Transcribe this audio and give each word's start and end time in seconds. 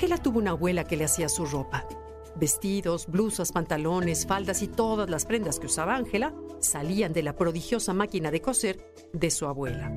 Ángela 0.00 0.16
tuvo 0.16 0.38
una 0.38 0.52
abuela 0.52 0.84
que 0.84 0.96
le 0.96 1.04
hacía 1.04 1.28
su 1.28 1.44
ropa. 1.44 1.86
Vestidos, 2.34 3.06
blusas, 3.06 3.52
pantalones, 3.52 4.26
faldas 4.26 4.62
y 4.62 4.66
todas 4.66 5.10
las 5.10 5.26
prendas 5.26 5.60
que 5.60 5.66
usaba 5.66 5.94
Ángela 5.94 6.34
salían 6.58 7.12
de 7.12 7.22
la 7.22 7.36
prodigiosa 7.36 7.92
máquina 7.92 8.30
de 8.30 8.40
coser 8.40 8.94
de 9.12 9.30
su 9.30 9.44
abuela. 9.44 9.92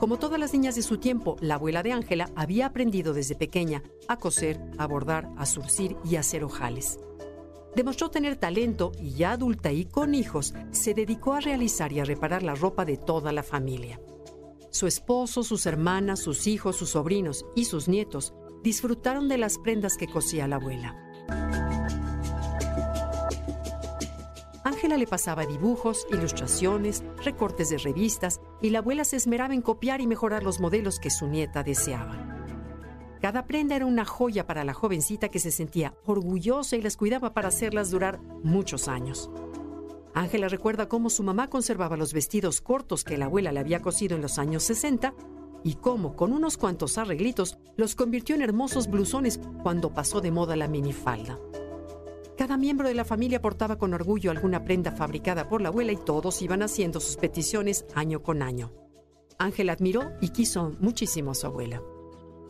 Como 0.00 0.18
todas 0.18 0.40
las 0.40 0.52
niñas 0.52 0.74
de 0.74 0.82
su 0.82 0.98
tiempo, 0.98 1.36
la 1.40 1.54
abuela 1.54 1.84
de 1.84 1.92
Ángela 1.92 2.32
había 2.34 2.66
aprendido 2.66 3.12
desde 3.14 3.36
pequeña 3.36 3.84
a 4.08 4.16
coser, 4.16 4.60
a 4.76 4.88
bordar, 4.88 5.30
a 5.36 5.46
surcir 5.46 5.96
y 6.04 6.16
a 6.16 6.20
hacer 6.20 6.42
ojales. 6.42 6.98
Demostró 7.76 8.10
tener 8.10 8.34
talento 8.34 8.90
y 8.98 9.12
ya 9.12 9.30
adulta 9.30 9.70
y 9.70 9.84
con 9.84 10.16
hijos, 10.16 10.52
se 10.72 10.94
dedicó 10.94 11.34
a 11.34 11.40
realizar 11.40 11.92
y 11.92 12.00
a 12.00 12.04
reparar 12.04 12.42
la 12.42 12.56
ropa 12.56 12.84
de 12.84 12.96
toda 12.96 13.30
la 13.30 13.44
familia. 13.44 14.00
Su 14.70 14.88
esposo, 14.88 15.44
sus 15.44 15.64
hermanas, 15.64 16.18
sus 16.18 16.48
hijos, 16.48 16.74
sus 16.74 16.90
sobrinos 16.90 17.46
y 17.54 17.66
sus 17.66 17.86
nietos 17.86 18.34
disfrutaron 18.62 19.28
de 19.28 19.38
las 19.38 19.58
prendas 19.58 19.96
que 19.96 20.08
cosía 20.08 20.48
la 20.48 20.56
abuela. 20.56 20.96
Ángela 24.64 24.96
le 24.96 25.06
pasaba 25.06 25.46
dibujos, 25.46 26.06
ilustraciones, 26.10 27.04
recortes 27.24 27.70
de 27.70 27.78
revistas 27.78 28.40
y 28.60 28.70
la 28.70 28.80
abuela 28.80 29.04
se 29.04 29.16
esmeraba 29.16 29.54
en 29.54 29.62
copiar 29.62 30.00
y 30.00 30.08
mejorar 30.08 30.42
los 30.42 30.60
modelos 30.60 30.98
que 30.98 31.08
su 31.08 31.28
nieta 31.28 31.62
deseaba. 31.62 32.36
Cada 33.20 33.46
prenda 33.46 33.76
era 33.76 33.86
una 33.86 34.04
joya 34.04 34.46
para 34.46 34.64
la 34.64 34.74
jovencita 34.74 35.28
que 35.28 35.38
se 35.38 35.50
sentía 35.50 35.94
orgullosa 36.04 36.76
y 36.76 36.82
las 36.82 36.96
cuidaba 36.96 37.32
para 37.32 37.48
hacerlas 37.48 37.90
durar 37.90 38.20
muchos 38.42 38.88
años. 38.88 39.30
Ángela 40.14 40.48
recuerda 40.48 40.88
cómo 40.88 41.10
su 41.10 41.22
mamá 41.22 41.48
conservaba 41.48 41.96
los 41.96 42.12
vestidos 42.12 42.60
cortos 42.60 43.04
que 43.04 43.18
la 43.18 43.26
abuela 43.26 43.52
le 43.52 43.60
había 43.60 43.82
cosido 43.82 44.16
en 44.16 44.22
los 44.22 44.38
años 44.38 44.64
60 44.64 45.14
y 45.64 45.74
cómo, 45.74 46.16
con 46.16 46.32
unos 46.32 46.56
cuantos 46.56 46.98
arreglitos, 46.98 47.58
los 47.76 47.94
convirtió 47.94 48.34
en 48.34 48.42
hermosos 48.42 48.88
blusones 48.88 49.40
cuando 49.62 49.92
pasó 49.92 50.20
de 50.20 50.30
moda 50.30 50.56
la 50.56 50.68
minifalda. 50.68 51.38
Cada 52.36 52.58
miembro 52.58 52.86
de 52.88 52.94
la 52.94 53.04
familia 53.04 53.40
portaba 53.40 53.78
con 53.78 53.94
orgullo 53.94 54.30
alguna 54.30 54.62
prenda 54.64 54.92
fabricada 54.92 55.48
por 55.48 55.62
la 55.62 55.68
abuela 55.68 55.92
y 55.92 55.96
todos 55.96 56.42
iban 56.42 56.62
haciendo 56.62 57.00
sus 57.00 57.16
peticiones 57.16 57.86
año 57.94 58.22
con 58.22 58.42
año. 58.42 58.72
Ángela 59.38 59.72
admiró 59.72 60.12
y 60.20 60.28
quiso 60.28 60.74
muchísimo 60.78 61.30
a 61.30 61.34
su 61.34 61.46
abuela. 61.46 61.82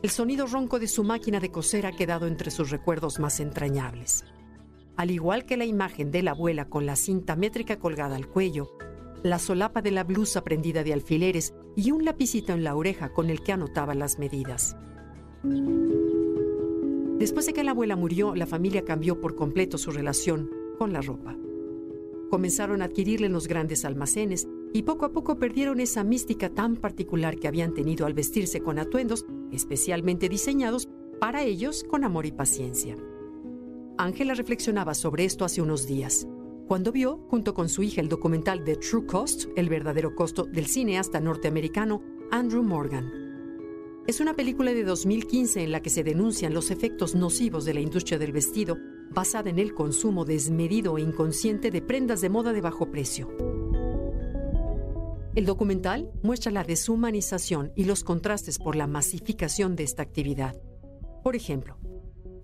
El 0.02 0.10
sonido 0.10 0.46
ronco 0.46 0.78
de 0.78 0.88
su 0.88 1.04
máquina 1.04 1.40
de 1.40 1.50
coser 1.50 1.86
ha 1.86 1.92
quedado 1.92 2.26
entre 2.26 2.50
sus 2.50 2.70
recuerdos 2.70 3.18
más 3.18 3.40
entrañables. 3.40 4.24
Al 4.96 5.10
igual 5.10 5.44
que 5.44 5.56
la 5.56 5.64
imagen 5.64 6.10
de 6.10 6.22
la 6.22 6.32
abuela 6.32 6.68
con 6.68 6.84
la 6.86 6.96
cinta 6.96 7.36
métrica 7.36 7.78
colgada 7.78 8.16
al 8.16 8.28
cuello, 8.28 8.72
la 9.30 9.38
solapa 9.38 9.82
de 9.82 9.90
la 9.90 10.04
blusa 10.04 10.44
prendida 10.44 10.84
de 10.84 10.92
alfileres 10.92 11.54
y 11.74 11.90
un 11.90 12.04
lapicito 12.04 12.52
en 12.52 12.64
la 12.64 12.76
oreja 12.76 13.12
con 13.12 13.30
el 13.30 13.42
que 13.42 13.52
anotaba 13.52 13.94
las 13.94 14.18
medidas. 14.18 14.76
Después 17.18 17.46
de 17.46 17.52
que 17.52 17.64
la 17.64 17.72
abuela 17.72 17.96
murió, 17.96 18.34
la 18.34 18.46
familia 18.46 18.84
cambió 18.84 19.20
por 19.20 19.34
completo 19.34 19.78
su 19.78 19.90
relación 19.90 20.50
con 20.78 20.92
la 20.92 21.00
ropa. 21.00 21.36
Comenzaron 22.30 22.82
a 22.82 22.86
adquirirle 22.86 23.26
en 23.26 23.32
los 23.32 23.48
grandes 23.48 23.84
almacenes 23.84 24.48
y 24.72 24.82
poco 24.82 25.06
a 25.06 25.12
poco 25.12 25.38
perdieron 25.38 25.80
esa 25.80 26.04
mística 26.04 26.50
tan 26.50 26.76
particular 26.76 27.36
que 27.36 27.48
habían 27.48 27.72
tenido 27.72 28.06
al 28.06 28.14
vestirse 28.14 28.60
con 28.60 28.78
atuendos 28.78 29.24
especialmente 29.52 30.28
diseñados 30.28 30.88
para 31.20 31.42
ellos 31.44 31.84
con 31.84 32.04
amor 32.04 32.26
y 32.26 32.32
paciencia. 32.32 32.96
Ángela 33.96 34.34
reflexionaba 34.34 34.92
sobre 34.92 35.24
esto 35.24 35.44
hace 35.44 35.62
unos 35.62 35.86
días 35.86 36.28
cuando 36.66 36.90
vio, 36.90 37.18
junto 37.28 37.54
con 37.54 37.68
su 37.68 37.84
hija, 37.84 38.00
el 38.00 38.08
documental 38.08 38.64
The 38.64 38.76
True 38.76 39.06
Cost, 39.06 39.44
el 39.54 39.68
verdadero 39.68 40.16
costo 40.16 40.44
del 40.44 40.66
cineasta 40.66 41.20
norteamericano 41.20 42.02
Andrew 42.32 42.64
Morgan. 42.64 43.12
Es 44.08 44.18
una 44.18 44.34
película 44.34 44.72
de 44.72 44.82
2015 44.82 45.62
en 45.62 45.70
la 45.70 45.80
que 45.80 45.90
se 45.90 46.02
denuncian 46.02 46.54
los 46.54 46.72
efectos 46.72 47.14
nocivos 47.14 47.64
de 47.64 47.74
la 47.74 47.80
industria 47.80 48.18
del 48.18 48.32
vestido, 48.32 48.76
basada 49.10 49.48
en 49.48 49.60
el 49.60 49.74
consumo 49.74 50.24
desmedido 50.24 50.98
e 50.98 51.02
inconsciente 51.02 51.70
de 51.70 51.82
prendas 51.82 52.20
de 52.20 52.30
moda 52.30 52.52
de 52.52 52.60
bajo 52.60 52.90
precio. 52.90 53.28
El 55.36 55.44
documental 55.44 56.10
muestra 56.24 56.50
la 56.50 56.64
deshumanización 56.64 57.72
y 57.76 57.84
los 57.84 58.02
contrastes 58.02 58.58
por 58.58 58.74
la 58.74 58.88
masificación 58.88 59.76
de 59.76 59.84
esta 59.84 60.02
actividad. 60.02 60.60
Por 61.22 61.36
ejemplo, 61.36 61.78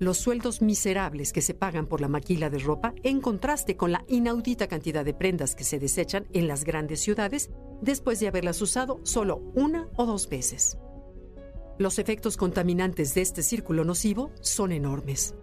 los 0.03 0.19
sueldos 0.19 0.63
miserables 0.63 1.33
que 1.33 1.43
se 1.43 1.55
pagan 1.55 1.87
por 1.87 2.01
la 2.01 2.09
maquila 2.09 2.51
de 2.51 2.59
ropa 2.59 2.93
en 3.05 3.21
contraste 3.21 3.77
con 3.77 3.93
la 3.93 4.05
inaudita 4.09 4.67
cantidad 4.67 5.05
de 5.05 5.15
prendas 5.15 5.55
que 5.55 5.63
se 5.63 5.79
desechan 5.79 6.27
en 6.33 6.49
las 6.49 6.65
grandes 6.65 7.01
ciudades 7.01 7.51
después 7.81 8.19
de 8.19 8.27
haberlas 8.27 8.61
usado 8.61 9.01
solo 9.05 9.37
una 9.55 9.89
o 9.97 10.05
dos 10.05 10.29
veces. 10.29 10.77
Los 11.79 12.01
efectos 12.01 12.37
contaminantes 12.37 13.15
de 13.15 13.21
este 13.21 13.45
círculo 13.45 13.85
nocivo 13.85 14.33
son 14.41 14.73
enormes. 14.73 15.37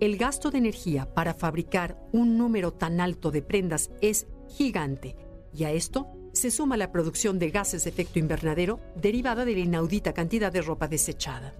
El 0.00 0.16
gasto 0.16 0.50
de 0.50 0.58
energía 0.58 1.12
para 1.12 1.34
fabricar 1.34 1.98
un 2.10 2.38
número 2.38 2.72
tan 2.72 3.00
alto 3.00 3.30
de 3.30 3.42
prendas 3.42 3.90
es 4.00 4.26
gigante 4.48 5.14
y 5.52 5.64
a 5.64 5.72
esto 5.72 6.06
se 6.32 6.50
suma 6.50 6.78
la 6.78 6.90
producción 6.90 7.38
de 7.38 7.50
gases 7.50 7.84
de 7.84 7.90
efecto 7.90 8.18
invernadero 8.18 8.80
derivada 8.96 9.44
de 9.44 9.52
la 9.52 9.60
inaudita 9.60 10.14
cantidad 10.14 10.50
de 10.50 10.62
ropa 10.62 10.88
desechada. 10.88 11.54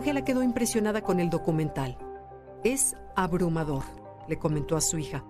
Ángela 0.00 0.24
quedó 0.24 0.42
impresionada 0.42 1.02
con 1.02 1.20
el 1.20 1.28
documental. 1.28 1.98
Es 2.64 2.96
abrumador, 3.16 3.82
le 4.28 4.38
comentó 4.38 4.74
a 4.74 4.80
su 4.80 4.96
hija. 4.96 5.22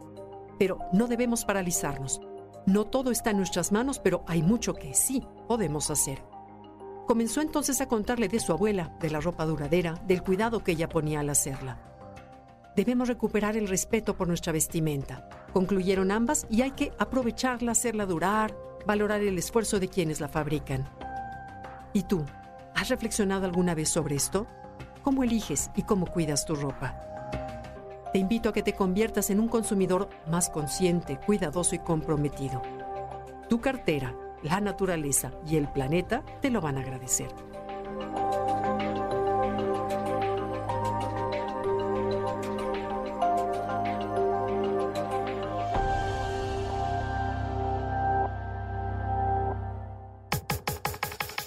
Pero 0.60 0.78
no 0.92 1.08
debemos 1.08 1.44
paralizarnos. 1.44 2.20
No 2.66 2.84
todo 2.84 3.10
está 3.10 3.30
en 3.30 3.38
nuestras 3.38 3.72
manos, 3.72 3.98
pero 3.98 4.22
hay 4.28 4.44
mucho 4.44 4.74
que 4.74 4.94
sí 4.94 5.26
podemos 5.48 5.90
hacer. 5.90 6.22
Comenzó 7.08 7.40
entonces 7.40 7.80
a 7.80 7.88
contarle 7.88 8.28
de 8.28 8.38
su 8.38 8.52
abuela, 8.52 8.96
de 9.00 9.10
la 9.10 9.18
ropa 9.18 9.44
duradera, 9.44 9.94
del 10.06 10.22
cuidado 10.22 10.62
que 10.62 10.70
ella 10.70 10.88
ponía 10.88 11.18
al 11.18 11.30
hacerla. 11.30 11.80
Debemos 12.76 13.08
recuperar 13.08 13.56
el 13.56 13.66
respeto 13.66 14.16
por 14.16 14.28
nuestra 14.28 14.52
vestimenta, 14.52 15.28
concluyeron 15.52 16.12
ambas, 16.12 16.46
y 16.48 16.62
hay 16.62 16.70
que 16.70 16.92
aprovecharla, 16.96 17.72
hacerla 17.72 18.06
durar, 18.06 18.56
valorar 18.86 19.20
el 19.20 19.36
esfuerzo 19.36 19.80
de 19.80 19.88
quienes 19.88 20.20
la 20.20 20.28
fabrican. 20.28 20.88
¿Y 21.92 22.04
tú? 22.04 22.24
¿Has 22.76 22.88
reflexionado 22.88 23.46
alguna 23.46 23.74
vez 23.74 23.88
sobre 23.88 24.14
esto? 24.14 24.46
¿Cómo 25.02 25.24
eliges 25.24 25.70
y 25.76 25.82
cómo 25.82 26.06
cuidas 26.06 26.44
tu 26.44 26.54
ropa? 26.54 26.94
Te 28.12 28.18
invito 28.18 28.50
a 28.50 28.52
que 28.52 28.62
te 28.62 28.74
conviertas 28.74 29.30
en 29.30 29.40
un 29.40 29.48
consumidor 29.48 30.10
más 30.26 30.50
consciente, 30.50 31.18
cuidadoso 31.24 31.74
y 31.74 31.78
comprometido. 31.78 32.60
Tu 33.48 33.60
cartera, 33.60 34.14
la 34.42 34.60
naturaleza 34.60 35.30
y 35.46 35.56
el 35.56 35.68
planeta 35.68 36.22
te 36.42 36.50
lo 36.50 36.60
van 36.60 36.76
a 36.76 36.80
agradecer. 36.80 37.28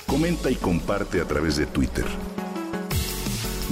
Comenta 0.08 0.50
y 0.50 0.56
comparte 0.56 1.22
a 1.22 1.26
través 1.26 1.58
de 1.58 1.66
Twitter. 1.66 2.06